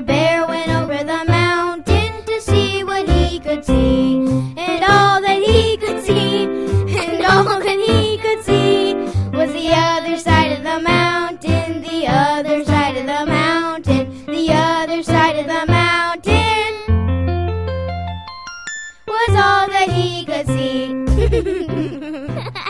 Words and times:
The 0.00 0.06
bear 0.06 0.46
went 0.46 0.70
over 0.70 0.96
the 1.04 1.24
mountain 1.28 2.24
to 2.24 2.40
see 2.40 2.82
what 2.82 3.06
he 3.06 3.38
could 3.38 3.62
see, 3.62 4.24
and 4.56 4.82
all 4.82 5.20
that 5.20 5.42
he 5.42 5.76
could 5.76 6.02
see, 6.02 6.44
and 6.44 7.22
all 7.22 7.44
that 7.44 7.78
he 7.86 8.16
could 8.16 8.42
see 8.42 8.94
was 9.36 9.52
the 9.52 9.68
other 9.74 10.16
side 10.16 10.52
of 10.52 10.62
the 10.64 10.80
mountain, 10.80 11.82
the 11.82 12.06
other 12.06 12.64
side 12.64 12.96
of 12.96 13.04
the 13.04 13.26
mountain, 13.26 14.24
the 14.24 14.50
other 14.50 15.02
side 15.02 15.36
of 15.36 15.46
the 15.46 15.66
mountain 15.70 16.72
was 19.06 19.36
all 19.36 19.68
that 19.68 19.90
he 19.90 20.24
could 20.24 20.46
see. 20.46 20.94